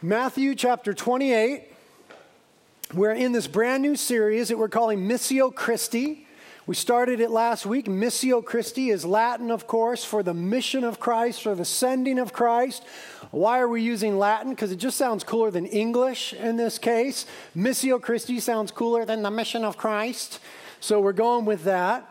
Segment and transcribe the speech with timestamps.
[0.00, 1.72] Matthew chapter 28.
[2.94, 6.24] We're in this brand new series that we're calling Missio Christi.
[6.68, 7.86] We started it last week.
[7.86, 12.32] Missio Christi is Latin, of course, for the mission of Christ, for the sending of
[12.32, 12.84] Christ.
[13.32, 14.50] Why are we using Latin?
[14.50, 17.26] Because it just sounds cooler than English in this case.
[17.56, 20.38] Missio Christi sounds cooler than the mission of Christ.
[20.78, 22.08] So we're going with that.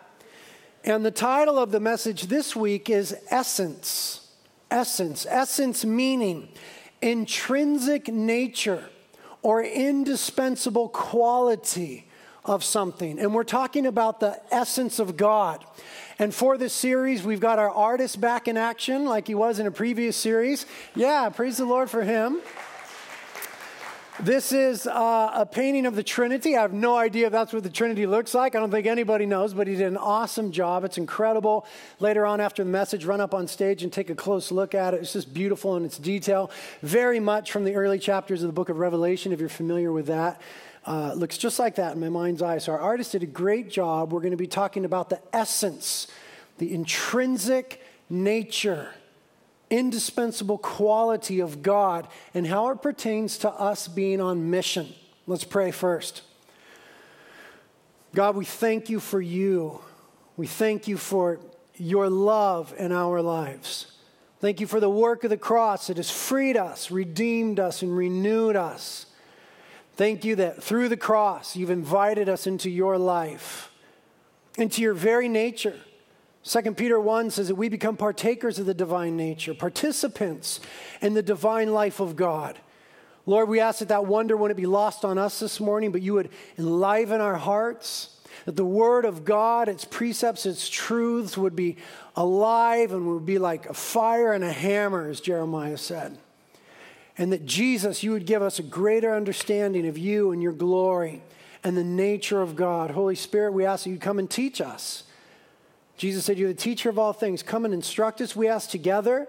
[0.84, 4.28] And the title of the message this week is Essence.
[4.70, 5.26] Essence.
[5.30, 6.50] Essence meaning
[7.02, 8.84] intrinsic nature
[9.42, 12.08] or indispensable quality
[12.44, 13.20] of something.
[13.20, 15.64] And we're talking about the essence of God.
[16.20, 19.68] And for this series, we've got our artist back in action like he was in
[19.68, 20.66] a previous series.
[20.96, 22.42] Yeah, praise the Lord for him.
[24.20, 26.58] This is uh, a painting of the Trinity.
[26.58, 28.56] I have no idea if that's what the Trinity looks like.
[28.56, 30.84] I don't think anybody knows, but he did an awesome job.
[30.84, 31.68] It's incredible.
[32.00, 34.96] Later on, after the message, run up on stage and take a close look at
[34.96, 35.02] it.
[35.02, 36.50] It's just beautiful in its detail.
[36.82, 40.08] Very much from the early chapters of the book of Revelation, if you're familiar with
[40.08, 40.42] that.
[40.84, 42.58] Uh, looks just like that in my mind's eye.
[42.58, 44.12] So, our artist did a great job.
[44.12, 46.08] We're going to be talking about the essence,
[46.58, 48.90] the intrinsic nature
[49.70, 54.94] indispensable quality of God and how it pertains to us being on mission.
[55.26, 56.22] Let's pray first.
[58.16, 59.82] God, we thank you for you.
[60.38, 61.40] We thank you for
[61.76, 63.92] your love in our lives.
[64.40, 67.96] Thank you for the work of the cross that has freed us, redeemed us, and
[67.96, 69.08] renewed us.
[69.96, 73.72] Thank you that through the cross you've invited us into your life,
[74.58, 75.76] into your very nature.
[76.48, 80.62] 2 Peter 1 says that we become partakers of the divine nature, participants
[81.02, 82.58] in the divine life of God.
[83.26, 86.14] Lord, we ask that that wonder wouldn't be lost on us this morning, but you
[86.14, 91.76] would enliven our hearts, that the word of God, its precepts, its truths would be
[92.16, 96.18] alive and would be like a fire and a hammer, as Jeremiah said.
[97.18, 101.22] And that Jesus, you would give us a greater understanding of you and your glory
[101.62, 102.92] and the nature of God.
[102.92, 105.04] Holy Spirit, we ask that you come and teach us.
[105.98, 107.44] Jesus said, You're the teacher of all things.
[107.44, 108.36] Come and instruct us.
[108.36, 109.28] We ask together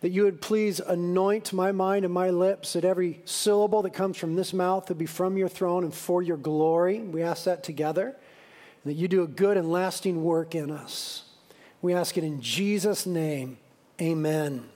[0.00, 4.16] that you would please anoint my mind and my lips, that every syllable that comes
[4.16, 6.98] from this mouth would be from your throne and for your glory.
[6.98, 8.16] We ask that together.
[8.84, 11.24] And that you do a good and lasting work in us.
[11.82, 13.58] We ask it in Jesus' name.
[14.00, 14.68] Amen.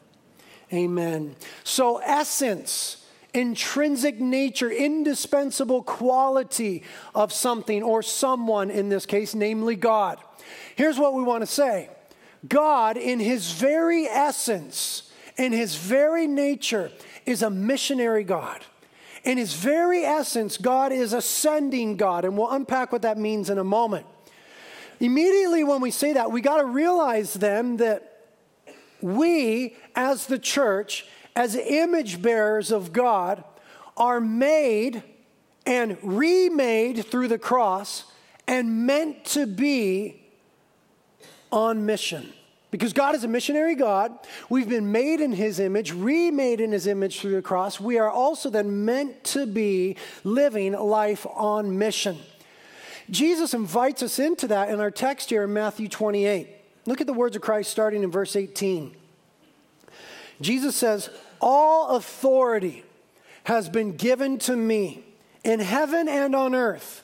[0.72, 1.36] Amen.
[1.64, 2.99] So, essence,
[3.34, 6.82] intrinsic nature, indispensable quality
[7.14, 10.18] of something or someone in this case, namely God.
[10.76, 11.90] Here's what we want to say
[12.48, 16.90] God, in his very essence, in his very nature,
[17.26, 18.60] is a missionary God.
[19.22, 23.50] In his very essence, God is a sending God, and we'll unpack what that means
[23.50, 24.06] in a moment.
[24.98, 28.28] Immediately, when we say that, we got to realize then that
[29.02, 33.44] we, as the church, as image bearers of God,
[33.96, 35.02] are made
[35.66, 38.04] and remade through the cross
[38.46, 40.22] and meant to be
[41.52, 42.32] on mission.
[42.70, 44.16] Because God is a missionary God.
[44.48, 47.80] We've been made in His image, remade in His image through the cross.
[47.80, 52.18] We are also then meant to be living life on mission.
[53.10, 56.48] Jesus invites us into that in our text here in Matthew 28.
[56.86, 58.94] Look at the words of Christ starting in verse 18.
[60.40, 62.84] Jesus says, All authority
[63.44, 65.04] has been given to me
[65.44, 67.02] in heaven and on earth.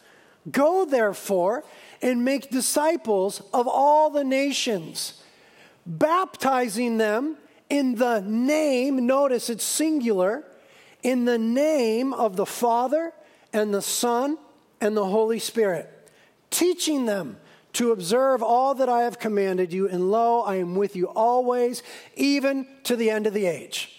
[0.50, 1.64] Go therefore
[2.02, 5.22] and make disciples of all the nations,
[5.86, 7.36] baptizing them
[7.68, 10.44] in the name, notice it's singular,
[11.02, 13.12] in the name of the Father
[13.52, 14.38] and the Son
[14.80, 16.10] and the Holy Spirit,
[16.50, 17.38] teaching them
[17.76, 21.82] to observe all that I have commanded you, and lo, I am with you always,
[22.14, 23.92] even to the end of the age.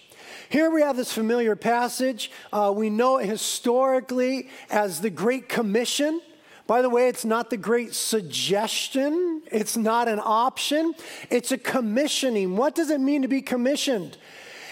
[0.48, 2.30] Here we have this familiar passage.
[2.52, 6.20] Uh, we know it historically as the Great Commission.
[6.66, 10.94] By the way, it's not the great suggestion, it's not an option,
[11.30, 12.56] it's a commissioning.
[12.56, 14.18] What does it mean to be commissioned?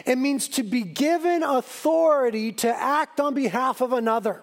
[0.05, 4.43] It means to be given authority to act on behalf of another.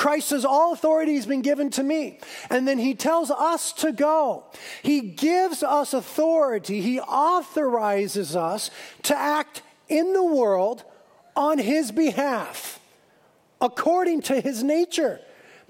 [0.00, 2.20] Christ says, All authority has been given to me.
[2.48, 4.44] And then he tells us to go.
[4.82, 8.70] He gives us authority, he authorizes us
[9.02, 9.60] to act
[9.90, 10.84] in the world
[11.36, 12.80] on his behalf,
[13.60, 15.20] according to his nature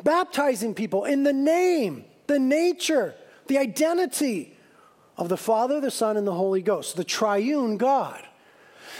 [0.00, 3.16] baptizing people in the name, the nature,
[3.48, 4.56] the identity
[5.16, 8.24] of the Father, the Son, and the Holy Ghost, the triune God.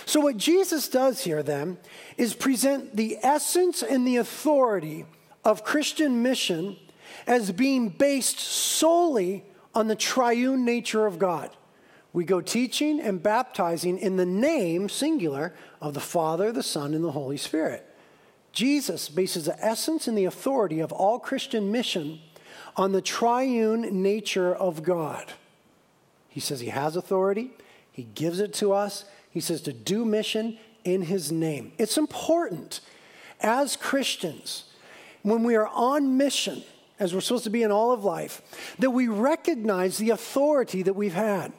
[0.07, 1.79] So, what Jesus does here then
[2.17, 5.07] is present the essence and the authority
[5.45, 6.77] of Christian mission
[7.27, 9.45] as being based solely
[9.75, 11.51] on the triune nature of God.
[12.13, 17.05] we go teaching and baptizing in the name, singular, of the Father, the Son, and
[17.05, 17.87] the Holy Spirit.
[18.53, 22.19] Jesus bases the essence and the authority of all Christian mission
[22.77, 25.33] on the triune nature of God.
[26.29, 27.53] He says he has authority,
[27.93, 29.05] he gives it to us.
[29.31, 31.73] He says to do mission in his name.
[31.79, 32.81] It's important
[33.41, 34.65] as Christians,
[35.23, 36.63] when we are on mission,
[36.99, 38.43] as we're supposed to be in all of life,
[38.79, 41.53] that we recognize the authority that we've had.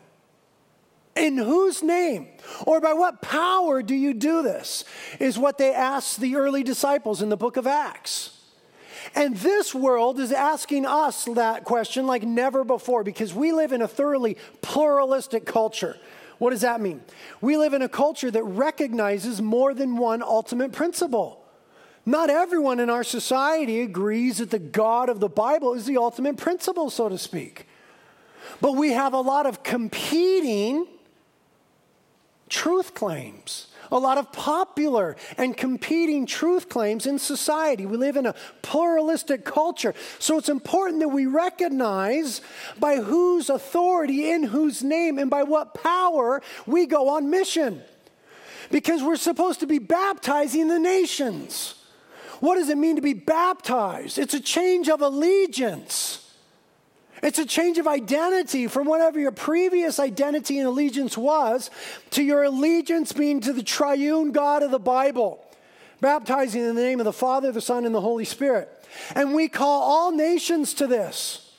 [1.15, 2.29] In whose name
[2.65, 4.85] or by what power do you do this?
[5.19, 8.37] Is what they asked the early disciples in the book of Acts.
[9.13, 13.81] And this world is asking us that question like never before because we live in
[13.81, 15.97] a thoroughly pluralistic culture.
[16.37, 17.01] What does that mean?
[17.41, 21.40] We live in a culture that recognizes more than one ultimate principle.
[22.05, 26.37] Not everyone in our society agrees that the God of the Bible is the ultimate
[26.37, 27.67] principle, so to speak.
[28.59, 30.87] But we have a lot of competing
[32.49, 37.85] truth claims, a lot of popular and competing truth claims in society.
[37.85, 39.93] We live in a pluralistic culture.
[40.17, 42.41] So it's important that we recognize
[42.79, 47.81] by whose authority, in whose name, and by what power we go on mission.
[48.71, 51.75] Because we're supposed to be baptizing the nations.
[52.41, 54.17] What does it mean to be baptized?
[54.17, 56.27] It's a change of allegiance.
[57.21, 61.69] It's a change of identity from whatever your previous identity and allegiance was
[62.09, 65.45] to your allegiance being to the triune God of the Bible,
[66.01, 68.69] baptizing in the name of the Father, the Son, and the Holy Spirit.
[69.13, 71.53] And we call all nations to this,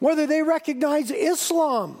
[0.00, 1.98] whether they recognize Islam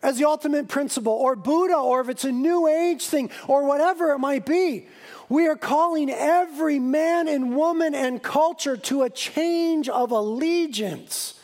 [0.00, 4.12] as the ultimate principle, or Buddha, or if it's a New Age thing, or whatever
[4.12, 4.86] it might be.
[5.28, 11.40] We are calling every man and woman and culture to a change of allegiance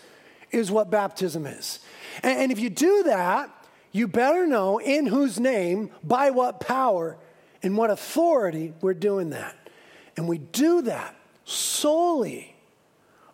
[0.50, 1.80] is what baptism is.
[2.22, 3.50] And, and if you do that,
[3.92, 7.16] you better know in whose name, by what power,
[7.62, 9.56] and what authority we're doing that.
[10.16, 12.54] And we do that solely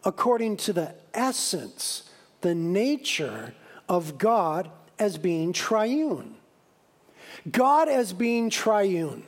[0.04, 2.08] according to the essence,
[2.40, 3.54] the nature
[3.88, 6.36] of God as being triune.
[7.50, 9.24] God as being triune.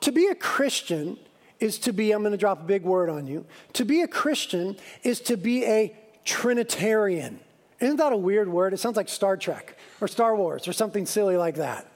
[0.00, 1.18] To be a Christian
[1.60, 3.44] is to be, I'm going to drop a big word on you.
[3.74, 7.40] To be a Christian is to be a Trinitarian.
[7.80, 8.74] Isn't that a weird word?
[8.74, 11.90] It sounds like Star Trek or Star Wars or something silly like that.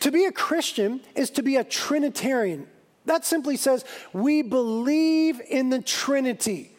[0.00, 2.66] To be a Christian is to be a Trinitarian.
[3.06, 6.74] That simply says we believe in the Trinity.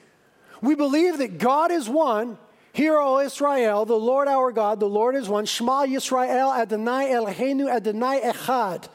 [0.61, 2.37] We believe that God is one.
[2.73, 5.45] Hear, O Israel, the Lord our God, the Lord is one.
[5.45, 8.89] Shema Yisrael Adonai Eloheinu Adonai Echad.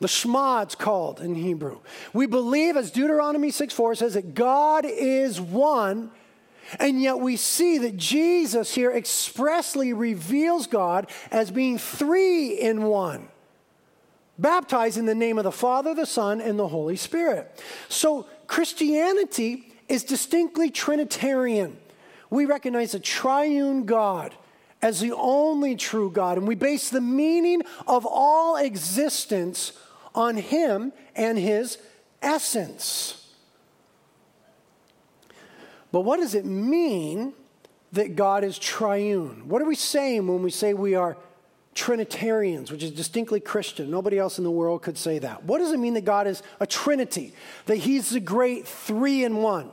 [0.00, 1.80] The Shema, it's called in Hebrew.
[2.12, 6.10] We believe, as Deuteronomy 6 4 says, that God is one
[6.78, 13.28] and yet we see that Jesus here expressly reveals God as being three in one,
[14.38, 17.62] baptized in the name of the Father, the Son, and the Holy Spirit.
[17.88, 21.76] So Christianity is distinctly Trinitarian.
[22.28, 24.34] We recognize a triune God
[24.82, 29.72] as the only true God, and we base the meaning of all existence
[30.14, 31.78] on Him and His
[32.22, 33.16] essence.
[35.92, 37.32] But what does it mean
[37.92, 39.48] that God is triune?
[39.48, 41.16] What are we saying when we say we are
[41.74, 43.90] Trinitarians, which is distinctly Christian?
[43.90, 45.44] Nobody else in the world could say that.
[45.44, 47.34] What does it mean that God is a Trinity,
[47.66, 49.70] that He's the great three in one?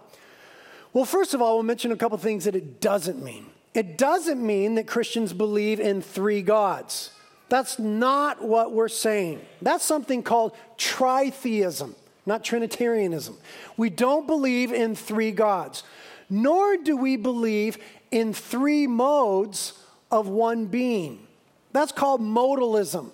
[0.94, 3.48] Well, first of all, we'll mention a couple things that it doesn't mean.
[3.76, 7.12] It doesn't mean that Christians believe in three gods.
[7.50, 9.42] That's not what we're saying.
[9.62, 13.38] That's something called tritheism, not Trinitarianism.
[13.78, 15.84] We don't believe in three gods
[16.30, 17.78] nor do we believe
[18.12, 19.74] in three modes
[20.12, 21.28] of one being.
[21.74, 23.12] That's called modalism.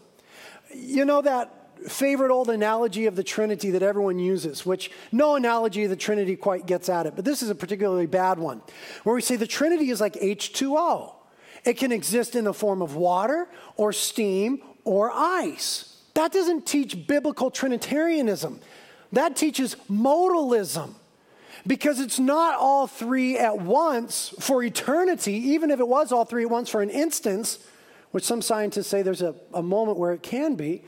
[0.73, 1.51] You know that
[1.89, 6.35] favorite old analogy of the Trinity that everyone uses, which no analogy of the Trinity
[6.35, 8.61] quite gets at it, but this is a particularly bad one,
[9.03, 11.13] where we say the Trinity is like H2O.
[11.65, 15.97] It can exist in the form of water or steam or ice.
[16.13, 18.59] That doesn't teach biblical Trinitarianism.
[19.11, 20.93] That teaches modalism
[21.65, 26.43] because it's not all three at once for eternity, even if it was all three
[26.43, 27.59] at once for an instance,
[28.11, 30.83] which some scientists say there's a, a moment where it can be,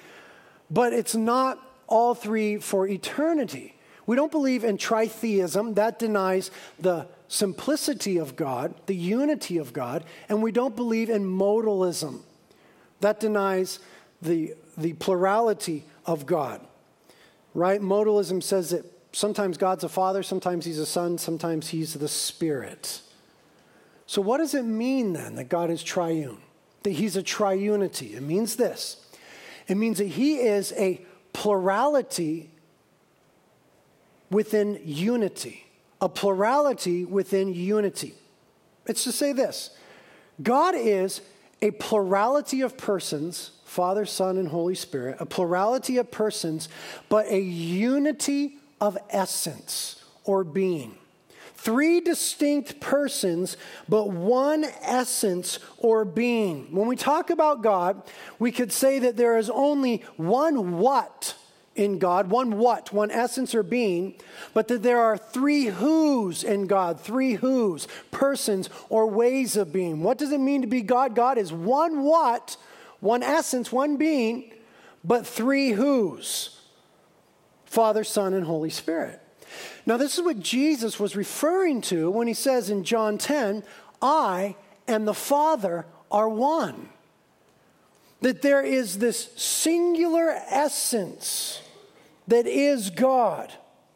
[0.69, 3.75] but it's not all three for eternity.
[4.05, 10.03] We don't believe in tritheism, that denies the simplicity of God, the unity of God,
[10.29, 12.21] and we don't believe in modalism,
[13.01, 13.79] that denies
[14.21, 16.61] the, the plurality of God.
[17.53, 17.81] Right?
[17.81, 22.99] Modalism says that Sometimes God's a father, sometimes he's a son, sometimes he's the spirit.
[24.07, 26.39] So, what does it mean then that God is triune?
[26.83, 28.17] That He's a triunity?
[28.17, 29.07] It means this
[29.69, 30.99] it means that He is a
[31.31, 32.51] plurality
[34.29, 35.64] within unity,
[36.05, 38.13] a plurality within unity.
[38.85, 39.71] It's to say this
[40.41, 41.21] God is
[41.63, 46.69] a plurality of persons, Father, Son, and Holy Spirit, a plurality of persons,
[47.09, 50.95] but a unity of essence or being.
[51.55, 53.57] Three distinct persons,
[53.89, 56.67] but one essence or being.
[56.71, 58.03] When we talk about God,
[58.37, 61.35] we could say that there is only one what
[61.75, 64.15] in God, one what, one essence or being,
[64.53, 70.01] but that there are three who's in God, three who's, persons or ways of being.
[70.01, 71.15] What does it mean to be God?
[71.15, 72.55] God is one what,
[73.01, 74.53] one essence, one being,
[75.03, 76.51] but three who's
[77.65, 79.21] Father, Son, and Holy Spirit.
[79.85, 83.63] Now, this is what Jesus was referring to when he says in John 10,
[84.01, 84.55] I
[84.87, 86.89] and the Father are one.
[88.21, 91.61] That there is this singular essence
[92.27, 93.51] that is God.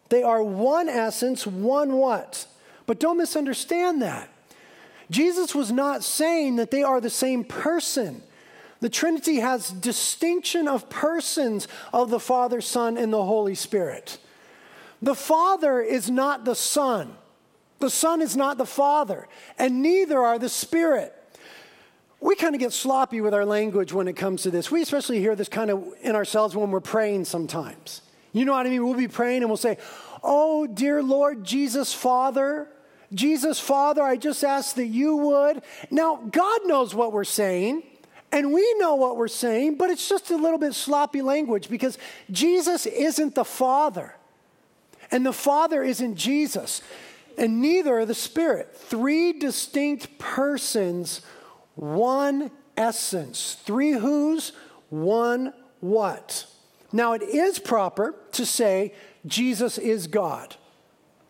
[0.10, 2.48] They are one essence, one what?
[2.86, 4.30] But don't misunderstand that.
[5.12, 8.22] Jesus was not saying that they are the same person.
[8.80, 14.18] The Trinity has distinction of persons of the Father, Son, and the Holy Spirit.
[15.02, 17.14] The Father is not the Son.
[17.80, 21.16] The Son is not the Father, and neither are the Spirit.
[22.20, 24.70] We kind of get sloppy with our language when it comes to this.
[24.70, 28.02] We especially hear this kind of in ourselves when we're praying sometimes.
[28.32, 28.86] You know what I mean?
[28.86, 29.78] We'll be praying and we'll say,
[30.24, 32.68] Oh, dear Lord Jesus, Father,
[33.14, 35.62] Jesus, Father, I just ask that you would.
[35.90, 37.84] Now, God knows what we're saying.
[38.32, 41.98] And we know what we're saying, but it's just a little bit sloppy language because
[42.30, 44.16] Jesus isn't the Father.
[45.10, 46.84] And the Father isn't Jesus.
[47.40, 48.76] And neither are the Spirit.
[48.76, 51.22] Three distinct persons,
[51.74, 53.58] one essence.
[53.64, 54.52] Three who's,
[54.90, 56.46] one what.
[56.92, 58.94] Now, it is proper to say
[59.26, 60.56] Jesus is God.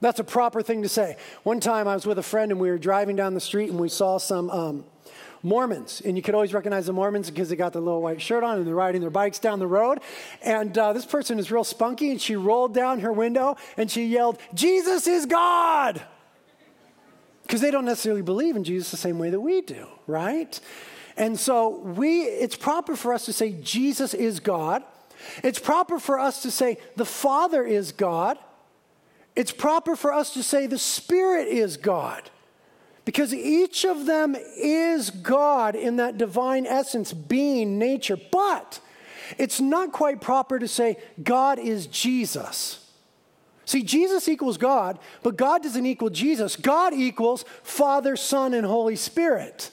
[0.01, 1.17] That's a proper thing to say.
[1.43, 3.79] One time I was with a friend and we were driving down the street and
[3.79, 4.85] we saw some um,
[5.43, 6.01] Mormons.
[6.01, 8.57] And you could always recognize the Mormons because they got the little white shirt on
[8.57, 9.99] and they're riding their bikes down the road.
[10.41, 14.05] And uh, this person is real spunky and she rolled down her window and she
[14.05, 16.01] yelled, Jesus is God!
[17.43, 20.59] Because they don't necessarily believe in Jesus the same way that we do, right?
[21.17, 24.83] And so we, it's proper for us to say Jesus is God.
[25.43, 28.37] It's proper for us to say the Father is God.
[29.35, 32.29] It's proper for us to say the Spirit is God.
[33.05, 38.17] Because each of them is God in that divine essence, being, nature.
[38.31, 38.79] But
[39.37, 42.85] it's not quite proper to say God is Jesus.
[43.65, 46.55] See, Jesus equals God, but God doesn't equal Jesus.
[46.55, 49.71] God equals Father, Son, and Holy Spirit.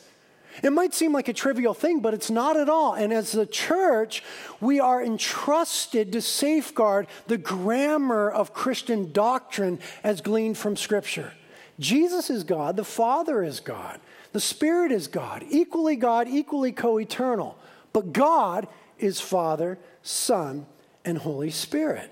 [0.62, 2.94] It might seem like a trivial thing, but it's not at all.
[2.94, 4.22] And as the church,
[4.60, 11.32] we are entrusted to safeguard the grammar of Christian doctrine as gleaned from Scripture.
[11.78, 14.00] Jesus is God, the Father is God,
[14.32, 17.58] the Spirit is God, equally God, equally co eternal.
[17.92, 20.66] But God is Father, Son,
[21.04, 22.10] and Holy Spirit.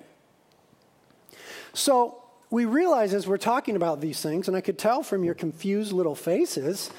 [1.72, 5.34] So we realize as we're talking about these things, and I could tell from your
[5.34, 6.90] confused little faces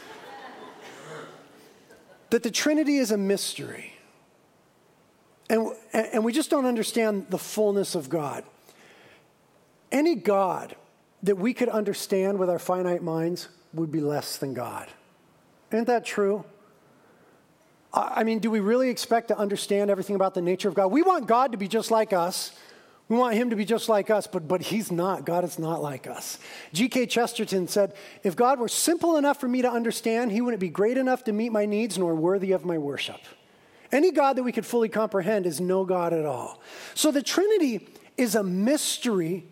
[2.30, 3.94] that the Trinity is a mystery.
[5.50, 8.44] And, and we just don't understand the fullness of God.
[9.92, 10.76] Any God
[11.24, 14.88] that we could understand with our finite minds would be less than God.
[15.72, 16.46] Isn't that true?
[17.94, 20.88] I mean, do we really expect to understand everything about the nature of God?
[20.88, 22.52] We want God to be just like us.
[23.08, 25.26] We want him to be just like us, but, but he's not.
[25.26, 26.40] God is not like us.
[26.74, 27.06] G.K.
[27.06, 27.94] Chesterton said,
[28.24, 31.32] If God were simple enough for me to understand, he wouldn't be great enough to
[31.32, 33.20] meet my needs nor worthy of my worship.
[33.92, 36.62] Any God that we could fully comprehend is no God at all.
[36.96, 39.46] So the Trinity is a mystery,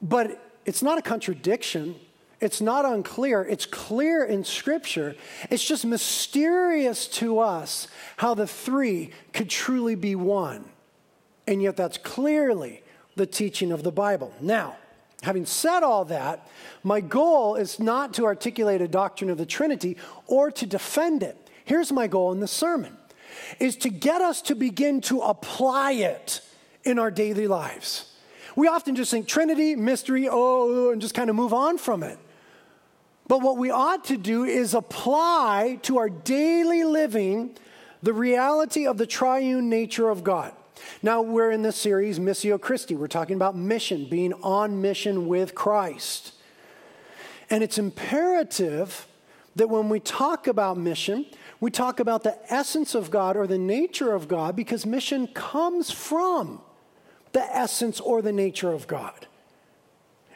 [0.00, 1.96] but it's not a contradiction.
[2.40, 3.42] It's not unclear.
[3.42, 5.16] It's clear in Scripture.
[5.50, 7.88] It's just mysterious to us
[8.18, 10.70] how the three could truly be one.
[11.46, 12.82] And yet, that's clearly
[13.14, 14.32] the teaching of the Bible.
[14.40, 14.76] Now,
[15.22, 16.48] having said all that,
[16.82, 21.36] my goal is not to articulate a doctrine of the Trinity or to defend it.
[21.64, 22.96] Here's my goal in the sermon
[23.60, 26.40] is to get us to begin to apply it
[26.84, 28.12] in our daily lives.
[28.54, 32.18] We often just think Trinity, mystery, oh, and just kind of move on from it.
[33.28, 37.56] But what we ought to do is apply to our daily living
[38.02, 40.54] the reality of the triune nature of God.
[41.02, 42.94] Now, we're in this series, Missio Christi.
[42.94, 46.32] We're talking about mission, being on mission with Christ.
[47.50, 49.06] And it's imperative
[49.56, 51.26] that when we talk about mission,
[51.60, 55.90] we talk about the essence of God or the nature of God because mission comes
[55.90, 56.60] from
[57.32, 59.26] the essence or the nature of God.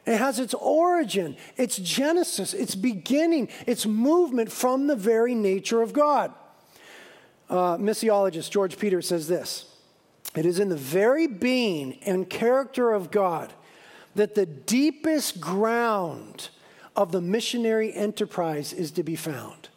[0.07, 5.93] It has its origin, its genesis, its beginning, its movement from the very nature of
[5.93, 6.33] God.
[7.49, 9.70] Uh, missiologist George Peter says this
[10.35, 13.53] It is in the very being and character of God
[14.15, 16.51] that the deepest ground
[16.97, 19.69] of the missionary enterprise is to be found.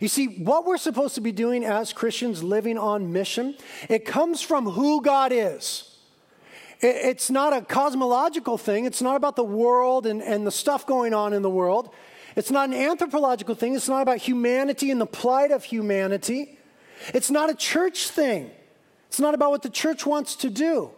[0.00, 3.56] You see, what we're supposed to be doing as Christians living on mission,
[3.88, 5.98] it comes from who God is.
[6.80, 8.84] It's not a cosmological thing.
[8.84, 11.94] It's not about the world and, and the stuff going on in the world.
[12.36, 13.74] It's not an anthropological thing.
[13.74, 16.58] It's not about humanity and the plight of humanity.
[17.14, 18.50] It's not a church thing.
[19.14, 20.90] It's not about what the church wants to do.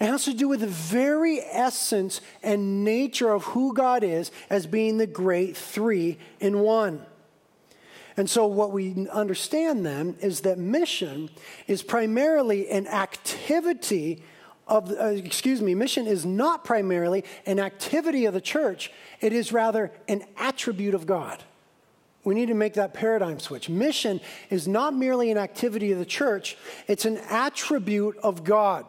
[0.00, 4.68] It has to do with the very essence and nature of who God is as
[4.68, 7.04] being the great three in one.
[8.16, 11.30] And so, what we understand then is that mission
[11.66, 14.22] is primarily an activity
[14.68, 19.52] of, uh, excuse me, mission is not primarily an activity of the church, it is
[19.52, 21.42] rather an attribute of God.
[22.24, 23.68] We need to make that paradigm switch.
[23.68, 24.20] Mission
[24.50, 26.56] is not merely an activity of the church,
[26.86, 28.84] it's an attribute of God.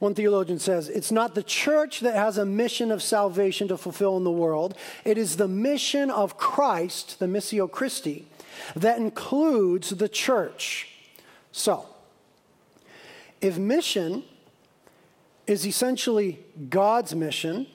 [0.00, 4.16] One theologian says, It's not the church that has a mission of salvation to fulfill
[4.16, 4.74] in the world.
[5.04, 8.26] It is the mission of Christ, the Missio Christi,
[8.74, 10.88] that includes the church.
[11.52, 11.86] So,
[13.42, 14.24] if mission
[15.46, 17.66] is essentially God's mission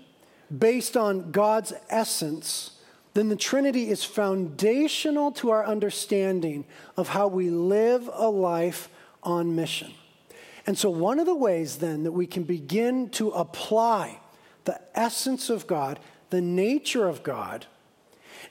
[0.56, 2.72] based on God's essence,
[3.16, 6.66] then the Trinity is foundational to our understanding
[6.98, 8.90] of how we live a life
[9.24, 9.94] on mission.
[10.68, 14.20] And so, one of the ways then that we can begin to apply
[14.66, 17.66] the essence of God, the nature of God,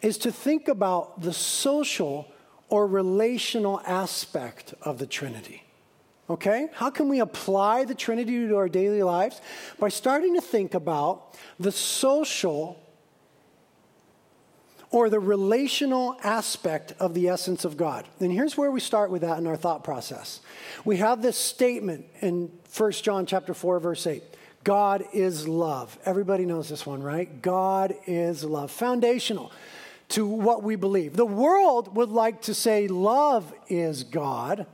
[0.00, 2.32] is to think about the social
[2.70, 5.62] or relational aspect of the Trinity.
[6.30, 6.68] Okay?
[6.72, 9.42] How can we apply the Trinity to our daily lives?
[9.78, 12.80] By starting to think about the social
[14.94, 18.06] or the relational aspect of the essence of God.
[18.20, 20.38] And here's where we start with that in our thought process.
[20.84, 24.22] We have this statement in 1 John chapter 4 verse 8.
[24.62, 25.98] God is love.
[26.04, 27.42] Everybody knows this one, right?
[27.42, 28.70] God is love.
[28.70, 29.50] Foundational
[30.10, 31.16] to what we believe.
[31.16, 34.64] The world would like to say love is God,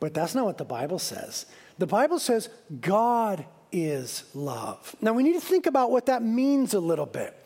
[0.00, 1.46] but that's not what the Bible says.
[1.78, 2.48] The Bible says
[2.80, 4.96] God is love.
[5.00, 7.43] Now we need to think about what that means a little bit.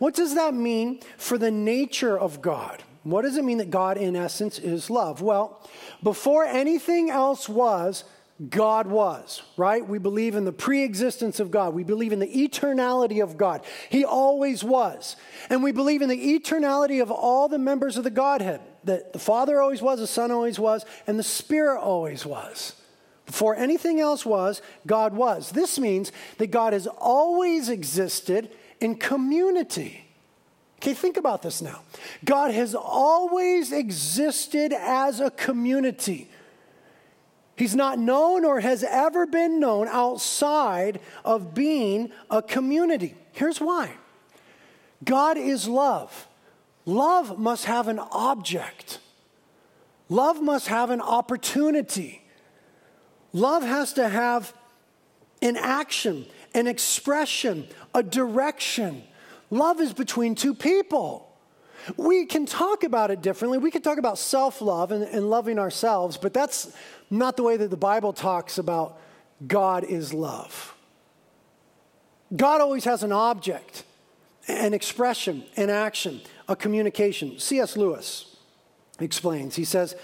[0.00, 2.82] What does that mean for the nature of God?
[3.02, 5.20] What does it mean that God, in essence, is love?
[5.20, 5.60] Well,
[6.02, 8.04] before anything else was,
[8.48, 9.86] God was, right?
[9.86, 11.74] We believe in the pre existence of God.
[11.74, 13.62] We believe in the eternality of God.
[13.90, 15.16] He always was.
[15.50, 19.18] And we believe in the eternality of all the members of the Godhead that the
[19.18, 22.74] Father always was, the Son always was, and the Spirit always was.
[23.26, 25.50] Before anything else was, God was.
[25.50, 30.04] This means that God has always existed in community.
[30.76, 31.82] Okay, think about this now.
[32.24, 36.30] God has always existed as a community.
[37.56, 43.14] He's not known or has ever been known outside of being a community.
[43.32, 43.92] Here's why
[45.04, 46.26] God is love.
[46.86, 48.98] Love must have an object,
[50.08, 52.16] love must have an opportunity.
[53.32, 54.52] Love has to have
[55.40, 59.02] an action, an expression, a direction.
[59.50, 61.26] Love is between two people.
[61.96, 63.58] We can talk about it differently.
[63.58, 66.72] We can talk about self love and, and, loving ourselves, but that's
[67.10, 69.00] not the way that the Bible talks about
[69.46, 70.76] God is love.
[72.34, 73.84] God always has an object,
[74.46, 77.38] an expression, an action, a communication.
[77.38, 77.76] C.S.
[77.76, 78.36] Lewis
[79.00, 79.56] explains.
[79.56, 79.96] He says,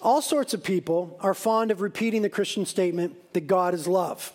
[0.00, 4.32] All sorts of people are fond of repeating the Christian statement that God is love.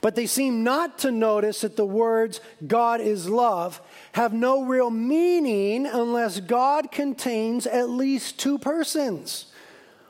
[0.00, 3.80] But they seem not to notice that the words God is love
[4.12, 9.46] have no real meaning unless God contains at least two persons.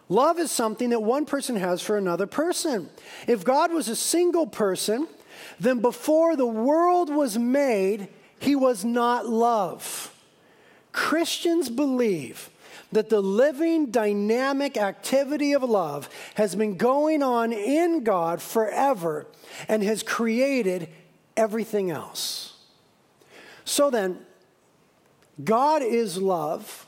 [0.09, 2.89] Love is something that one person has for another person.
[3.27, 5.07] If God was a single person,
[5.59, 10.15] then before the world was made, he was not love.
[10.93, 12.51] Christians believe
[12.93, 19.27] that the living, dynamic activity of love has been going on in God forever
[19.69, 20.89] and has created
[21.37, 22.59] everything else.
[23.65, 24.19] So then,
[25.43, 26.87] God is love,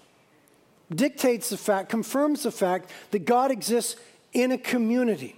[0.94, 3.96] dictates the fact, confirms the fact that God exists
[4.32, 5.36] in a community.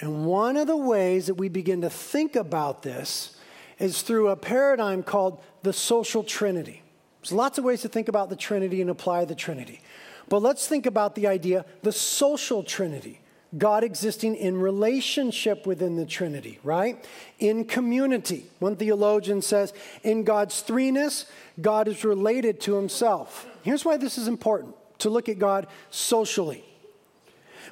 [0.00, 3.36] And one of the ways that we begin to think about this
[3.78, 6.81] is through a paradigm called the social trinity.
[7.22, 9.80] There's lots of ways to think about the Trinity and apply the Trinity.
[10.28, 13.20] But let's think about the idea, the social Trinity.
[13.56, 17.04] God existing in relationship within the Trinity, right?
[17.38, 18.46] In community.
[18.60, 21.26] One theologian says, in God's threeness,
[21.60, 23.46] God is related to himself.
[23.62, 26.64] Here's why this is important to look at God socially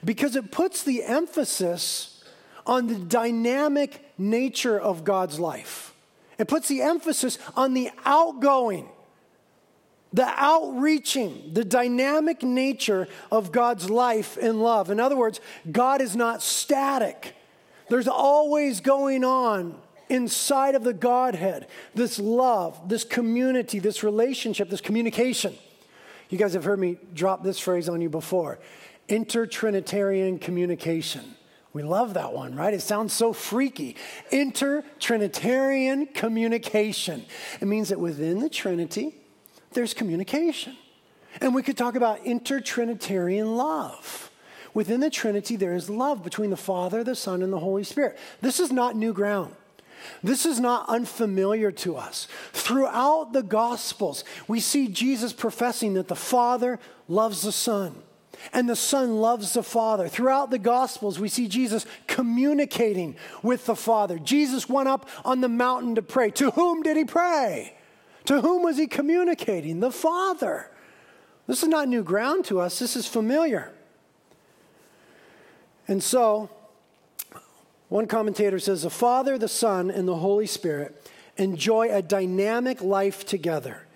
[0.04, 2.22] because it puts the emphasis
[2.66, 5.94] on the dynamic nature of God's life.
[6.38, 8.88] It puts the emphasis on the outgoing,
[10.12, 14.90] the outreaching, the dynamic nature of God's life and love.
[14.90, 17.34] In other words, God is not static,
[17.88, 19.76] there's always going on
[20.08, 25.56] inside of the Godhead this love, this community, this relationship, this communication.
[26.28, 28.58] You guys have heard me drop this phrase on you before
[29.08, 31.34] intertrinitarian communication.
[31.72, 32.72] We love that one, right?
[32.72, 33.96] It sounds so freaky.
[34.32, 37.24] Intertrinitarian communication.
[37.60, 39.14] It means that within the Trinity,
[39.72, 40.76] there's communication.
[41.40, 44.30] And we could talk about intertrinitarian love.
[44.74, 48.18] Within the Trinity, there is love between the Father, the Son, and the Holy Spirit.
[48.40, 49.54] This is not new ground.
[50.22, 52.26] This is not unfamiliar to us.
[52.52, 56.78] Throughout the Gospels, we see Jesus professing that the Father
[57.08, 58.02] loves the Son
[58.52, 60.08] and the Son loves the Father.
[60.08, 64.18] Throughout the Gospels, we see Jesus communicating with the Father.
[64.18, 66.30] Jesus went up on the mountain to pray.
[66.32, 67.76] To whom did he pray?
[68.26, 69.80] To whom was he communicating?
[69.80, 70.70] The Father.
[71.46, 73.72] This is not new ground to us, this is familiar.
[75.88, 76.48] And so,
[77.88, 83.26] one commentator says the Father, the Son, and the Holy Spirit enjoy a dynamic life
[83.26, 83.86] together,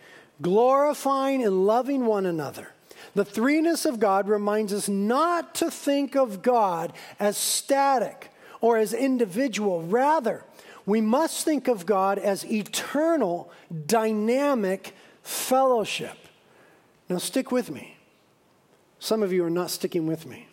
[0.42, 2.72] glorifying and loving one another.
[3.14, 8.92] The threeness of God reminds us not to think of God as static or as
[8.92, 9.82] individual.
[9.82, 10.44] Rather,
[10.86, 13.50] we must think of God as eternal,
[13.86, 16.16] dynamic fellowship.
[17.08, 17.96] Now, stick with me.
[18.98, 20.48] Some of you are not sticking with me.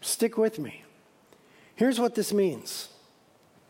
[0.00, 0.84] Stick with me.
[1.76, 2.88] Here's what this means.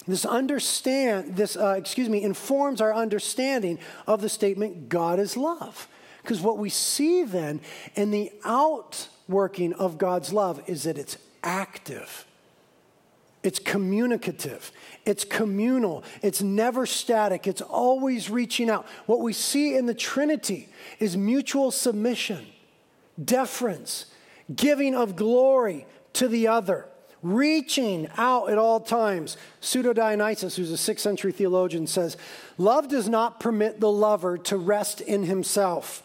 [0.06, 5.88] This understand this uh, excuse me informs our understanding of the statement God is love.
[6.22, 7.60] Because what we see then
[7.94, 12.26] in the outworking of God's love is that it's active.
[13.44, 14.72] It's communicative.
[15.04, 16.02] It's communal.
[16.22, 17.46] It's never static.
[17.46, 18.86] It's always reaching out.
[19.04, 22.46] What we see in the Trinity is mutual submission,
[23.22, 24.06] deference,
[24.56, 26.86] giving of glory to the other,
[27.22, 29.36] reaching out at all times.
[29.60, 32.16] Pseudo Dionysius, who's a sixth century theologian, says,
[32.56, 36.02] Love does not permit the lover to rest in himself.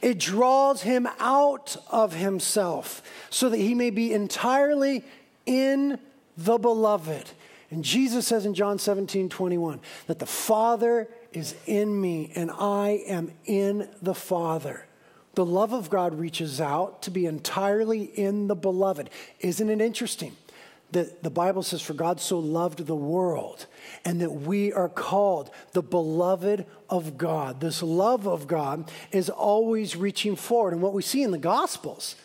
[0.00, 5.04] It draws him out of himself so that he may be entirely
[5.44, 5.98] in
[6.38, 7.30] the beloved.
[7.70, 13.02] And Jesus says in John 17, 21, that the Father is in me and I
[13.06, 14.86] am in the Father.
[15.34, 19.10] The love of God reaches out to be entirely in the beloved.
[19.40, 20.34] Isn't it interesting?
[20.90, 23.66] that the Bible says, For God so loved the world,
[24.04, 27.60] and that we are called the beloved of God.
[27.60, 30.72] This love of God is always reaching forward.
[30.72, 32.16] And what we see in the Gospels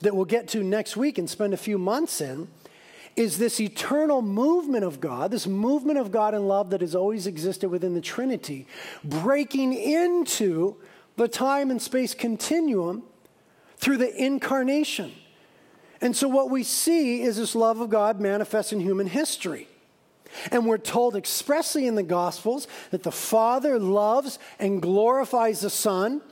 [0.00, 2.48] that we'll get to next week and spend a few months in
[3.16, 7.26] is this eternal movement of God, this movement of God in love that has always
[7.26, 8.66] existed within the Trinity,
[9.04, 10.76] breaking into
[11.16, 13.02] the time and space continuum
[13.76, 15.12] through the incarnation.
[16.00, 19.68] And so, what we see is this love of God manifest in human history.
[20.50, 26.22] And we're told expressly in the Gospels that the Father loves and glorifies the Son,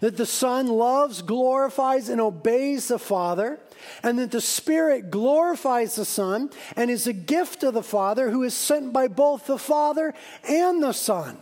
[0.00, 3.58] that the Son loves, glorifies, and obeys the Father,
[4.02, 8.42] and that the Spirit glorifies the Son and is a gift of the Father who
[8.42, 10.14] is sent by both the Father
[10.48, 11.38] and the Son.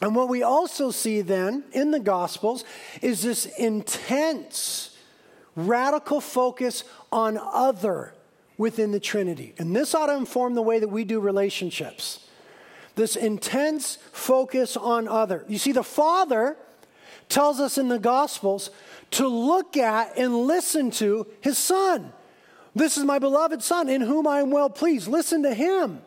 [0.00, 2.64] And what we also see then in the Gospels
[3.02, 4.96] is this intense,
[5.54, 8.14] radical focus on other
[8.56, 9.54] within the Trinity.
[9.58, 12.26] And this ought to inform the way that we do relationships.
[12.94, 15.44] This intense focus on other.
[15.48, 16.56] You see, the Father
[17.28, 18.70] tells us in the Gospels
[19.12, 22.12] to look at and listen to his son.
[22.74, 25.08] This is my beloved son in whom I am well pleased.
[25.08, 26.02] Listen to him.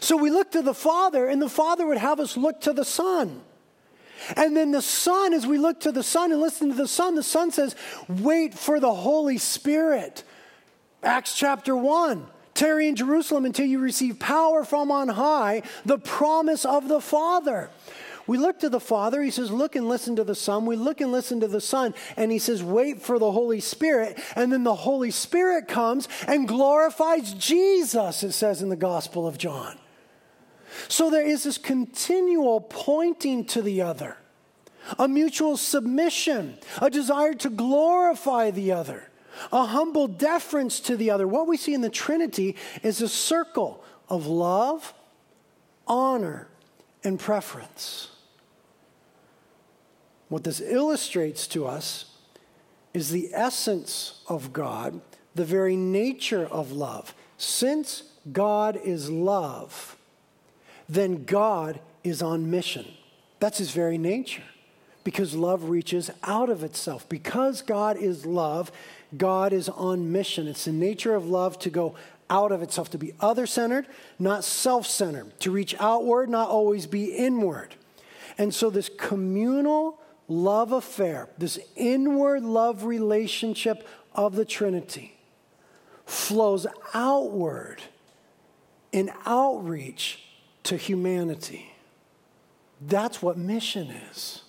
[0.00, 2.84] So we look to the Father, and the Father would have us look to the
[2.84, 3.42] Son.
[4.36, 7.14] And then the Son, as we look to the Son and listen to the Son,
[7.14, 7.74] the Son says,
[8.08, 10.22] Wait for the Holy Spirit.
[11.02, 12.26] Acts chapter 1.
[12.52, 17.70] Tarry in Jerusalem until you receive power from on high, the promise of the Father.
[18.30, 20.64] We look to the Father, he says, Look and listen to the Son.
[20.64, 24.20] We look and listen to the Son, and he says, Wait for the Holy Spirit.
[24.36, 29.36] And then the Holy Spirit comes and glorifies Jesus, it says in the Gospel of
[29.36, 29.80] John.
[30.86, 34.16] So there is this continual pointing to the other.
[34.96, 39.10] a mutual submission, a desire to glorify the other,
[39.52, 41.26] a humble deference to the other.
[41.26, 44.94] What we see in the Trinity is a circle of love,
[45.88, 46.46] honor,
[47.02, 48.10] and preference.
[50.30, 52.06] What this illustrates to us
[52.94, 55.00] is the essence of God,
[55.34, 57.14] the very nature of love.
[57.36, 59.96] Since God is love,
[60.88, 62.86] then God is on mission.
[63.40, 64.44] That's his very nature
[65.02, 67.08] because love reaches out of itself.
[67.08, 68.70] Because God is love,
[69.16, 70.46] God is on mission.
[70.46, 71.96] It's the nature of love to go
[72.28, 73.88] out of itself, to be other centered,
[74.20, 77.74] not self centered, to reach outward, not always be inward.
[78.38, 79.99] And so, this communal
[80.30, 85.18] love affair, this inward love relationship of the Trinity,
[86.06, 87.82] flows outward
[88.92, 90.24] in outreach
[90.62, 91.72] to humanity.
[92.80, 94.42] That's what mission is.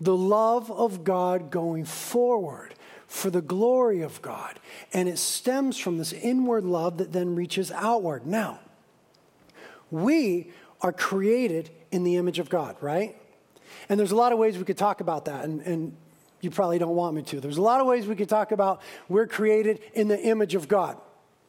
[0.00, 2.74] The love of God going forward
[3.06, 4.58] for the glory of God.
[4.92, 8.26] And it stems from this inward love that then reaches outward.
[8.26, 8.60] Now,
[9.90, 13.19] we are created in the image of God, right?
[13.90, 15.96] And there's a lot of ways we could talk about that, and, and
[16.40, 17.40] you probably don't want me to.
[17.40, 20.68] There's a lot of ways we could talk about we're created in the image of
[20.68, 20.96] God.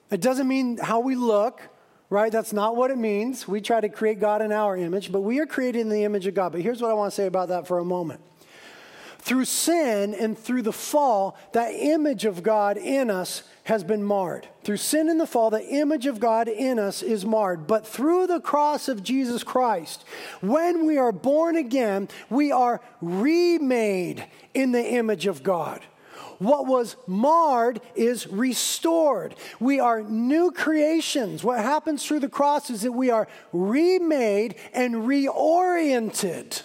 [0.10, 1.62] It doesn't mean how we look,
[2.10, 2.32] right?
[2.32, 3.48] That's not what it means.
[3.48, 6.26] We try to create God in our image, but we are created in the image
[6.26, 6.52] of God.
[6.52, 8.22] But here's what I want to say about that for a moment.
[9.22, 14.48] Through sin and through the fall, that image of God in us has been marred.
[14.64, 17.68] Through sin and the fall, the image of God in us is marred.
[17.68, 20.04] But through the cross of Jesus Christ,
[20.42, 25.82] when we are born again, we are remade in the image of God.
[26.40, 29.36] What was marred is restored.
[29.60, 31.44] We are new creations.
[31.44, 36.64] What happens through the cross is that we are remade and reoriented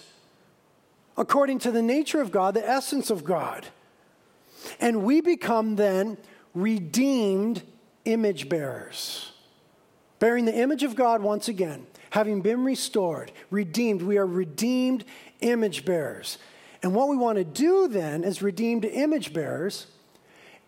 [1.17, 3.67] according to the nature of God, the essence of God.
[4.79, 6.17] And we become then
[6.53, 7.63] redeemed
[8.05, 9.31] image bearers,
[10.19, 14.01] bearing the image of God once again, having been restored, redeemed.
[14.01, 15.05] We are redeemed
[15.41, 16.37] image bearers.
[16.83, 19.87] And what we want to do then as redeemed image bearers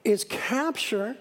[0.03, 1.15] is capture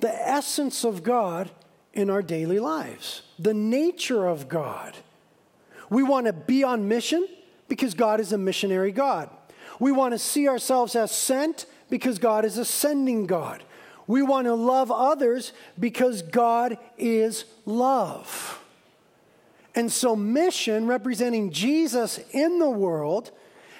[0.00, 1.50] the essence of God
[1.92, 4.96] in our daily lives, the nature of God.
[5.88, 7.26] We want to be on mission
[7.70, 9.30] because God is a missionary God.
[9.78, 13.62] We want to see ourselves as sent because God is a sending God.
[14.06, 18.60] We want to love others because God is love.
[19.74, 23.30] And so, mission representing Jesus in the world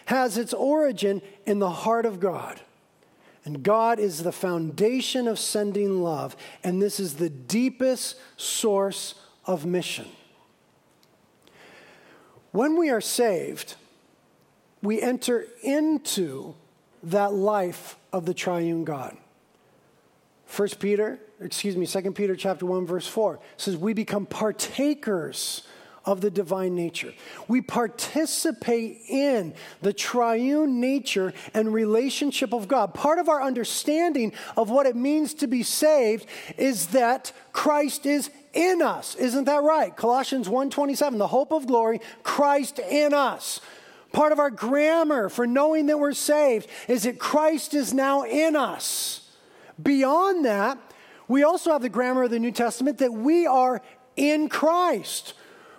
[0.07, 2.61] has its origin in the heart of God.
[3.45, 9.15] And God is the foundation of sending love, and this is the deepest source
[9.47, 10.07] of mission.
[12.53, 13.75] When we are saved,
[14.83, 16.55] we enter into
[17.03, 19.17] that life of the triune God.
[20.47, 25.63] First Peter, excuse me, Second Peter chapter 1 verse 4 says we become partakers
[26.05, 27.13] of the divine nature.
[27.47, 32.95] We participate in the triune nature and relationship of God.
[32.95, 38.31] Part of our understanding of what it means to be saved is that Christ is
[38.53, 39.15] in us.
[39.17, 39.95] Isn't that right?
[39.95, 43.61] Colossians 1:27, the hope of glory, Christ in us.
[44.13, 48.57] Part of our grammar for knowing that we're saved is that Christ is now in
[48.57, 49.29] us.
[49.81, 50.79] Beyond that,
[51.29, 53.81] we also have the grammar of the New Testament that we are
[54.17, 55.35] in Christ.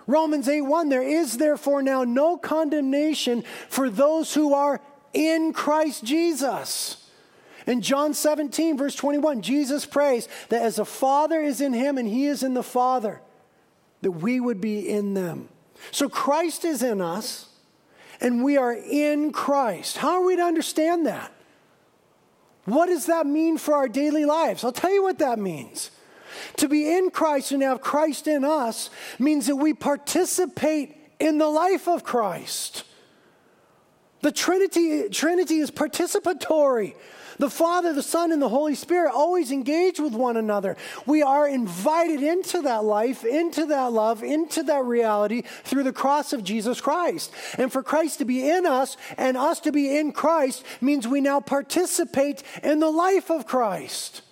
[0.06, 4.80] Romans 8 1, there is therefore now no condemnation for those who are
[5.12, 7.10] in Christ Jesus.
[7.66, 12.08] In John 17, verse 21, Jesus prays that as the Father is in him and
[12.08, 13.20] he is in the Father,
[14.00, 15.48] that we would be in them.
[15.92, 17.51] So Christ is in us
[18.22, 19.98] and we are in Christ.
[19.98, 21.30] How are we to understand that?
[22.64, 24.62] What does that mean for our daily lives?
[24.62, 25.90] I'll tell you what that means.
[26.58, 31.48] To be in Christ and have Christ in us means that we participate in the
[31.48, 32.84] life of Christ.
[34.20, 36.94] The Trinity, Trinity is participatory.
[37.42, 40.76] The Father, the Son, and the Holy Spirit always engage with one another.
[41.06, 46.32] We are invited into that life, into that love, into that reality through the cross
[46.32, 47.32] of Jesus Christ.
[47.58, 51.20] And for Christ to be in us and us to be in Christ means we
[51.20, 54.22] now participate in the life of Christ.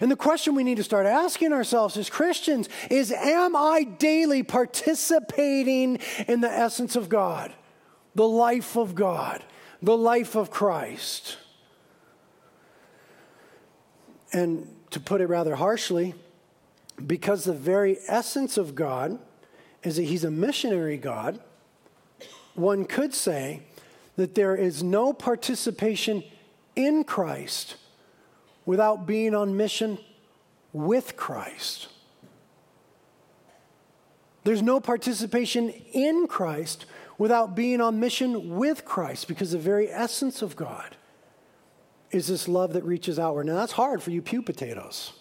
[0.00, 4.42] And the question we need to start asking ourselves as Christians is Am I daily
[4.42, 7.52] participating in the essence of God,
[8.16, 9.44] the life of God,
[9.80, 11.36] the life of Christ?
[14.32, 16.14] And to put it rather harshly,
[17.06, 19.18] because the very essence of God
[19.82, 21.40] is that He's a missionary God,
[22.54, 23.62] one could say
[24.16, 26.22] that there is no participation
[26.76, 27.76] in Christ
[28.64, 29.98] without being on mission
[30.72, 31.88] with Christ.
[34.44, 36.86] There's no participation in Christ
[37.18, 40.96] without being on mission with Christ because the very essence of God
[42.12, 43.46] is this love that reaches outward.
[43.46, 45.12] Now, that's hard for you pew potatoes.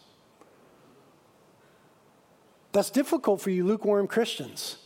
[2.73, 4.77] That's difficult for you lukewarm Christians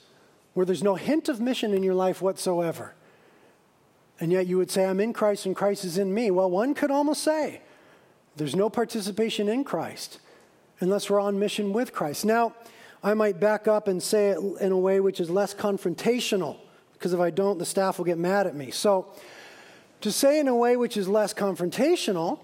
[0.54, 2.94] where there's no hint of mission in your life whatsoever.
[4.20, 6.32] And yet you would say, I'm in Christ and Christ is in me.
[6.32, 7.62] Well, one could almost say
[8.38, 10.20] there's no participation in Christ
[10.80, 12.26] unless we're on mission with Christ.
[12.26, 12.54] Now,
[13.04, 16.58] I might back up and say it in a way which is less confrontational,
[16.94, 18.72] because if I don't, the staff will get mad at me.
[18.72, 19.14] So,
[20.06, 22.38] to say in a way which is less confrontational,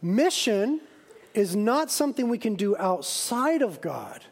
[0.00, 0.80] mission
[1.34, 4.24] is not something we can do outside of God.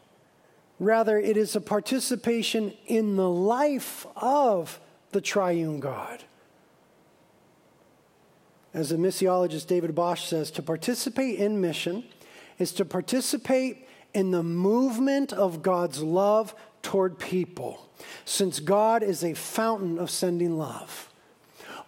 [0.79, 4.79] Rather, it is a participation in the life of
[5.11, 6.23] the triune God.
[8.73, 12.05] As the missiologist David Bosch says, to participate in mission
[12.57, 17.87] is to participate in the movement of God's love toward people,
[18.25, 21.13] since God is a fountain of sending love.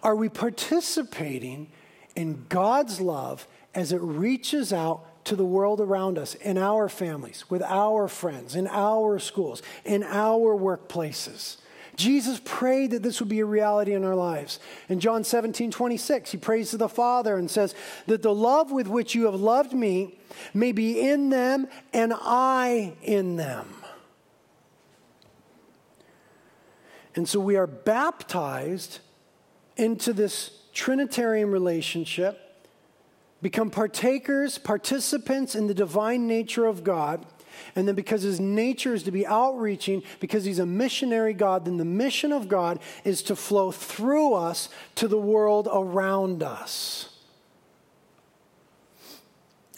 [0.02, 1.70] Are we participating
[2.16, 7.48] in God's love as it reaches out to the world around us, in our families,
[7.48, 11.58] with our friends, in our schools, in our workplaces.
[11.96, 14.58] Jesus prayed that this would be a reality in our lives.
[14.88, 17.74] In John 17, 26, he prays to the Father and says,
[18.06, 20.18] That the love with which you have loved me
[20.54, 23.68] may be in them and I in them.
[27.14, 29.00] And so we are baptized
[29.80, 32.38] into this Trinitarian relationship
[33.40, 37.24] become partakers, participants in the divine nature of God.
[37.74, 41.78] And then, because his nature is to be outreaching, because he's a missionary God, then
[41.78, 47.08] the mission of God is to flow through us to the world around us.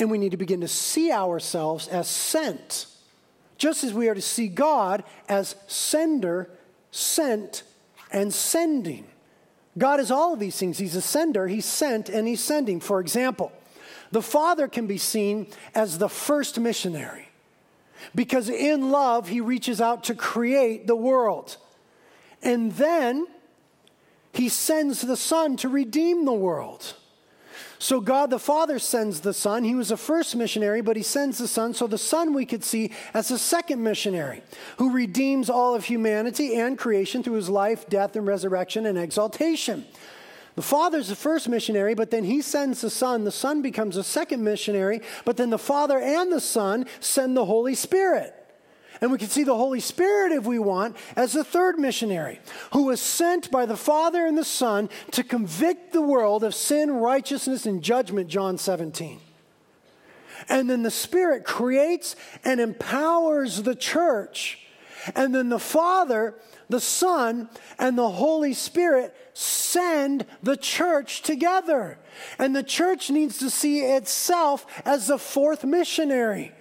[0.00, 2.86] And we need to begin to see ourselves as sent,
[3.56, 6.50] just as we are to see God as sender,
[6.90, 7.62] sent,
[8.10, 9.06] and sending.
[9.78, 10.78] God is all of these things.
[10.78, 12.80] He's a sender, He's sent, and He's sending.
[12.80, 13.52] For example,
[14.10, 17.28] the Father can be seen as the first missionary
[18.14, 21.56] because in love, He reaches out to create the world.
[22.42, 23.26] And then
[24.32, 26.94] He sends the Son to redeem the world.
[27.78, 29.64] So God the Father sends the Son.
[29.64, 31.74] He was a first missionary, but he sends the Son.
[31.74, 34.42] So the Son we could see as the second missionary
[34.78, 39.84] who redeems all of humanity and creation through his life, death, and resurrection and exaltation.
[40.54, 43.24] The Father's the first missionary, but then he sends the Son.
[43.24, 47.46] The Son becomes a second missionary, but then the Father and the Son send the
[47.46, 48.41] Holy Spirit.
[49.02, 52.38] And we can see the Holy Spirit, if we want, as the third missionary
[52.72, 56.92] who was sent by the Father and the Son to convict the world of sin,
[56.92, 59.18] righteousness, and judgment, John 17.
[60.48, 64.60] And then the Spirit creates and empowers the church.
[65.16, 66.36] And then the Father,
[66.68, 71.98] the Son, and the Holy Spirit send the church together.
[72.38, 76.52] And the church needs to see itself as the fourth missionary,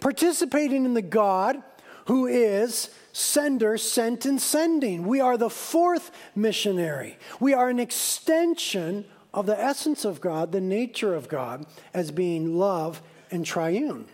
[0.00, 1.62] participating in the God
[2.06, 5.06] who is sender, sent, and sending.
[5.06, 7.18] We are the fourth missionary.
[7.40, 12.56] We are an extension of the essence of God, the nature of God, as being
[12.56, 14.06] love and triune.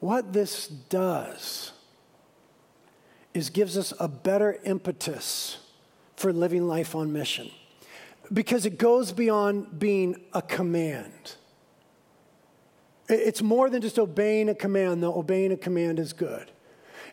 [0.00, 1.72] What this does
[3.34, 5.58] is gives us a better impetus
[6.16, 7.50] for living life on mission
[8.32, 11.36] because it goes beyond being a command.
[13.10, 16.50] It's more than just obeying a command, though obeying a command is good.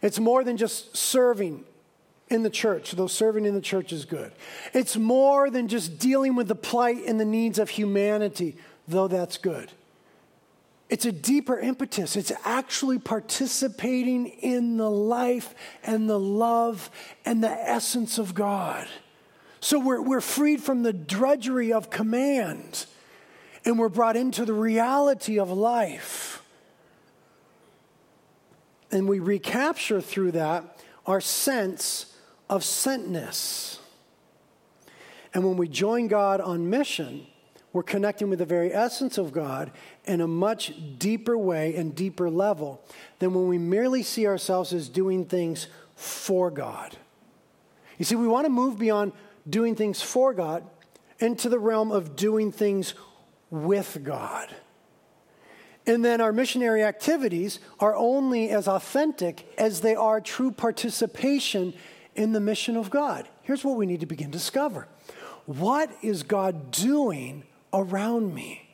[0.01, 1.63] It's more than just serving
[2.29, 4.31] in the church, though serving in the church is good.
[4.73, 8.57] It's more than just dealing with the plight and the needs of humanity,
[8.87, 9.71] though that's good.
[10.89, 12.15] It's a deeper impetus.
[12.15, 16.89] It's actually participating in the life and the love
[17.25, 18.87] and the essence of God.
[19.59, 22.85] So we're, we're freed from the drudgery of command
[23.67, 26.41] and we're brought into the reality of life.
[28.91, 32.15] And we recapture through that our sense
[32.49, 33.79] of sentness.
[35.33, 37.27] And when we join God on mission,
[37.73, 39.71] we're connecting with the very essence of God
[40.05, 42.81] in a much deeper way and deeper level
[43.19, 46.95] than when we merely see ourselves as doing things for God.
[47.97, 49.11] You see, we want to move beyond
[49.49, 50.63] doing things for God
[51.19, 52.93] into the realm of doing things
[53.49, 54.53] with God.
[55.85, 61.73] And then our missionary activities are only as authentic as they are true participation
[62.13, 63.27] in the mission of God.
[63.43, 64.87] Here's what we need to begin to discover
[65.45, 67.43] What is God doing
[67.73, 68.67] around me?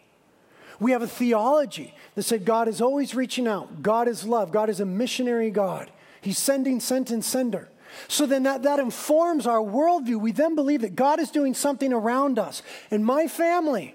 [0.79, 4.69] We have a theology that said God is always reaching out, God is love, God
[4.69, 5.91] is a missionary God.
[6.19, 7.69] He's sending, sent, and sender.
[8.07, 10.19] So then that, that informs our worldview.
[10.19, 12.63] We then believe that God is doing something around us.
[12.89, 13.93] In my family,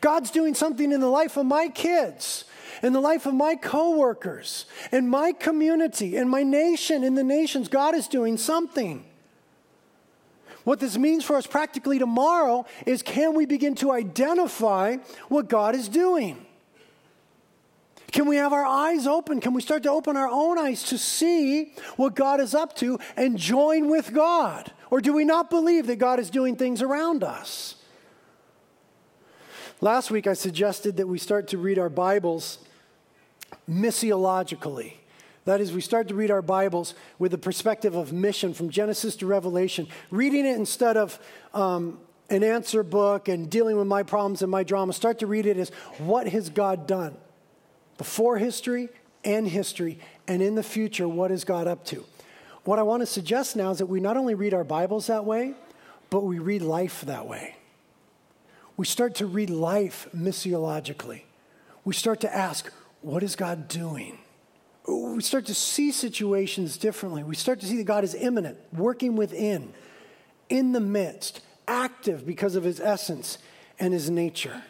[0.00, 2.44] God's doing something in the life of my kids,
[2.82, 7.68] in the life of my coworkers, in my community, in my nation, in the nations.
[7.68, 9.04] God is doing something.
[10.64, 14.96] What this means for us practically tomorrow is can we begin to identify
[15.28, 16.46] what God is doing?
[18.12, 19.40] Can we have our eyes open?
[19.40, 22.98] Can we start to open our own eyes to see what God is up to
[23.16, 24.72] and join with God?
[24.90, 27.76] Or do we not believe that God is doing things around us?
[29.82, 32.58] Last week, I suggested that we start to read our Bibles
[33.66, 34.92] missiologically.
[35.46, 39.16] That is, we start to read our Bibles with the perspective of mission from Genesis
[39.16, 41.18] to Revelation, reading it instead of
[41.54, 44.92] um, an answer book and dealing with my problems and my drama.
[44.92, 47.16] Start to read it as what has God done
[47.96, 48.90] before history
[49.24, 52.04] and history, and in the future, what is God up to?
[52.64, 55.24] What I want to suggest now is that we not only read our Bibles that
[55.24, 55.54] way,
[56.10, 57.56] but we read life that way.
[58.80, 61.24] We start to read life missiologically.
[61.84, 62.72] We start to ask,
[63.02, 64.20] what is God doing?
[64.88, 67.22] we start to see situations differently.
[67.22, 69.74] We start to see that God is immanent, working within,
[70.48, 73.36] in the midst, active because of his essence
[73.78, 74.62] and his nature.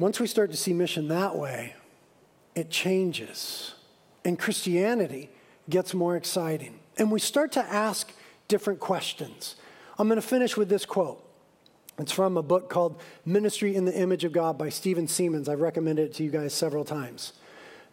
[0.00, 1.76] Once we start to see mission that way,
[2.56, 3.74] it changes.
[4.24, 5.30] And Christianity
[5.68, 6.80] gets more exciting.
[6.98, 8.12] And we start to ask
[8.48, 9.54] different questions.
[10.00, 11.22] I'm going to finish with this quote.
[11.98, 15.46] It's from a book called Ministry in the Image of God by Stephen Seamands.
[15.46, 17.34] I've recommended it to you guys several times.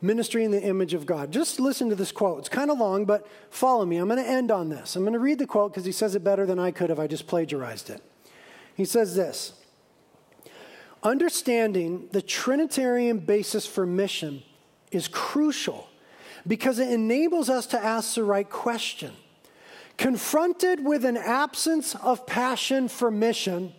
[0.02, 1.34] Ministry in the Image of God.
[1.34, 2.40] Just listen to this quote.
[2.40, 3.98] It's kind of long, but follow me.
[3.98, 4.96] I'm going to end on this.
[4.96, 6.98] I'm going to read the quote because he says it better than I could if
[6.98, 8.02] I just plagiarized it.
[8.74, 9.56] He says this
[11.04, 14.44] Understanding the Trinitarian basis for mission
[14.94, 15.90] is crucial
[16.48, 19.12] because it enables us to ask the right question.
[19.98, 23.74] Confronted with an absence of passion for mission,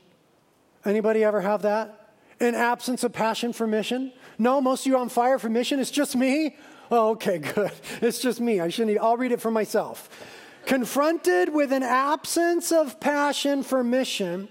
[0.84, 2.14] Anybody ever have that?
[2.40, 4.12] An absence of passion for mission?
[4.38, 5.80] No, most of you on fire for mission.
[5.80, 6.56] It's just me.
[6.90, 7.72] Oh, okay, good.
[8.00, 8.60] It's just me.
[8.60, 8.98] I shouldn't.
[8.98, 10.08] I'll read it for myself.
[10.64, 14.48] Confronted with an absence of passion for mission,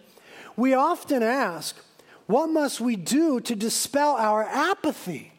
[0.56, 1.76] we often ask,
[2.26, 5.32] what must we do to dispel our apathy?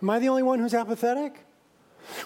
[0.00, 1.43] Am I the only one who's apathetic?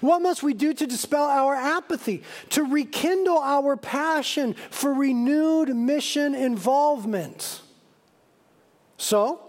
[0.00, 6.34] What must we do to dispel our apathy, to rekindle our passion for renewed mission
[6.34, 7.62] involvement?
[8.96, 9.40] So,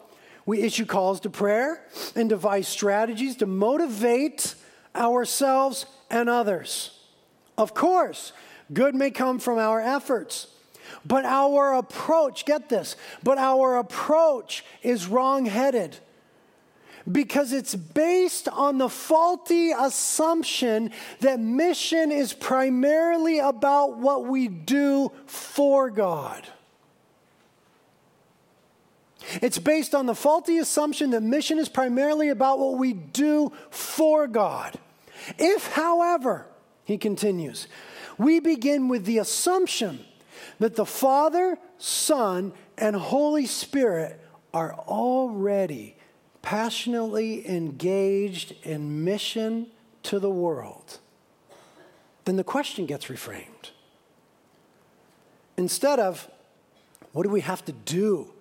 [0.45, 4.55] we issue calls to prayer and devise strategies to motivate
[4.95, 6.97] ourselves and others.
[7.57, 8.33] Of course,
[8.73, 10.47] good may come from our efforts,
[11.05, 15.97] but our approach, get this, but our approach is wrong headed
[17.09, 20.91] because it's based on the faulty assumption
[21.21, 26.47] that mission is primarily about what we do for God.
[29.41, 34.27] It's based on the faulty assumption that mission is primarily about what we do for
[34.27, 34.77] God.
[35.37, 36.47] If, however,
[36.83, 37.67] he continues,
[38.17, 40.03] we begin with the assumption
[40.59, 44.19] that the Father, Son, and Holy Spirit
[44.53, 45.95] are already
[46.49, 49.67] passionately engaged in mission
[50.01, 50.97] to the world,
[52.25, 53.69] then the question gets reframed.
[55.57, 56.27] Instead of,
[57.11, 58.33] what do we have to do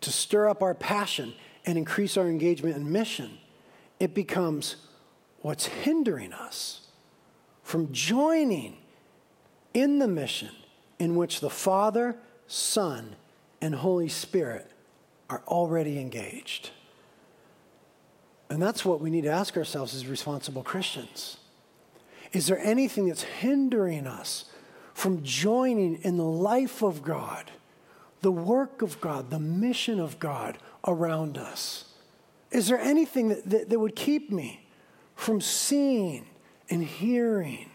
[0.00, 1.32] to stir up our passion
[1.64, 3.38] and increase our engagement in mission?
[4.00, 4.74] It becomes,
[5.42, 6.88] what's hindering us
[7.62, 8.76] from joining
[9.72, 10.50] in the mission
[10.98, 12.16] in which the Father,
[12.48, 13.14] Son,
[13.60, 14.68] and Holy Spirit
[15.30, 16.70] are already engaged?
[18.48, 21.38] And that's what we need to ask ourselves as responsible Christians.
[22.32, 24.46] Is there anything that's hindering us
[24.94, 27.50] from joining in the life of God,
[28.20, 31.86] the work of God, the mission of God around us?
[32.50, 34.66] Is there anything that, that, that would keep me
[35.14, 36.26] from seeing
[36.70, 37.70] and hearing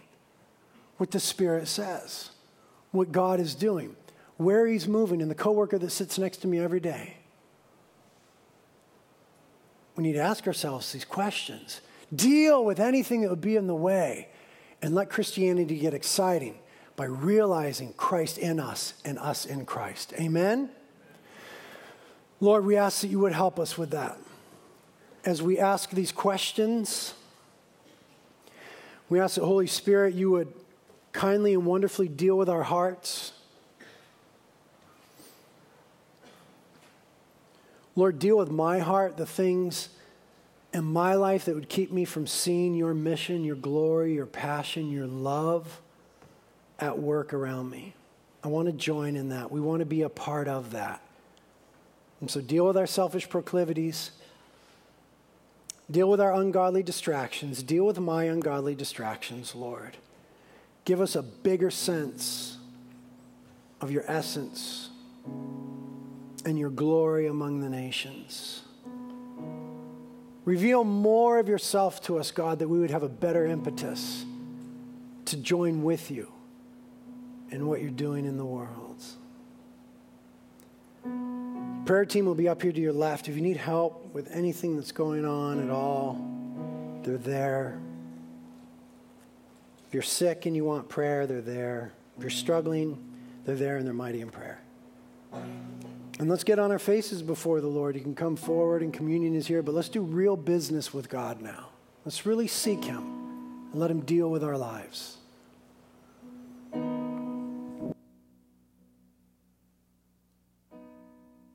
[0.98, 2.32] what the Spirit says,
[2.92, 3.96] what God is doing,
[4.38, 7.18] where He's moving, and the coworker that sits next to me every day?
[9.96, 11.82] We need to ask ourselves these questions.
[12.14, 14.30] Deal with anything that would be in the way
[14.82, 16.58] and let Christianity get exciting
[16.96, 20.14] by realizing Christ in us and us in Christ.
[20.20, 20.70] Amen?
[22.40, 24.18] Lord, we ask that you would help us with that.
[25.24, 27.14] As we ask these questions,
[29.12, 30.54] We ask that, Holy Spirit, you would
[31.12, 33.34] kindly and wonderfully deal with our hearts.
[37.96, 39.90] Lord, deal with my heart, the things
[40.74, 44.90] in my life that would keep me from seeing your mission, your glory, your passion,
[44.90, 45.82] your love
[46.80, 47.94] at work around me.
[48.44, 49.52] I want to join in that.
[49.52, 51.02] We want to be a part of that.
[52.22, 54.12] And so deal with our selfish proclivities,
[55.90, 59.98] deal with our ungodly distractions, deal with my ungodly distractions, Lord.
[60.86, 62.58] Give us a bigger sense
[63.82, 64.90] of your essence
[66.46, 68.62] and your glory among the nations.
[70.46, 74.26] Reveal more of yourself to us, God, that we would have a better impetus
[75.26, 76.32] to join with you
[77.52, 79.04] in what you're doing in the world.
[81.86, 83.28] Prayer team will be up here to your left.
[83.28, 86.20] If you need help with anything that's going on at all,
[87.04, 87.80] they're there.
[89.88, 91.92] If you're sick and you want prayer, they're there.
[92.18, 92.98] If you're struggling,
[93.46, 94.62] they're there and they're mighty in prayer.
[96.20, 97.96] And let's get on our faces before the Lord.
[97.96, 101.42] You can come forward and communion is here, but let's do real business with God
[101.42, 101.70] now.
[102.06, 102.98] Let's really seek Him
[103.72, 105.18] and let Him deal with our lives.